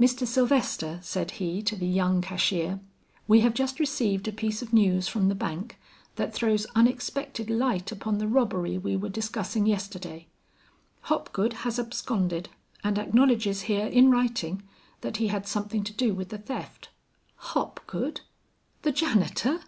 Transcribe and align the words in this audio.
"Mr. 0.00 0.26
Sylvester," 0.26 0.98
said 1.02 1.32
he, 1.32 1.60
to 1.60 1.76
the 1.76 1.86
young 1.86 2.22
cashier, 2.22 2.80
"we 3.26 3.40
have 3.40 3.52
just 3.52 3.78
received 3.78 4.26
a 4.26 4.32
piece 4.32 4.62
of 4.62 4.72
news 4.72 5.08
from 5.08 5.28
the 5.28 5.34
bank, 5.34 5.78
that 6.16 6.32
throws 6.32 6.66
unexpected 6.74 7.50
light 7.50 7.92
upon 7.92 8.16
the 8.16 8.26
robbery 8.26 8.78
we 8.78 8.96
were 8.96 9.10
discussing 9.10 9.66
yesterday. 9.66 10.26
Hopgood 11.02 11.52
has 11.68 11.78
absconded, 11.78 12.48
and 12.82 12.98
acknowledges 12.98 13.60
here 13.68 13.84
in 13.88 14.10
writing 14.10 14.62
that 15.02 15.18
he 15.18 15.26
had 15.28 15.46
something 15.46 15.84
to 15.84 15.92
do 15.92 16.14
with 16.14 16.30
the 16.30 16.38
theft!" 16.38 16.88
"Hopgood, 17.36 18.22
the 18.80 18.90
janitor!" 18.90 19.60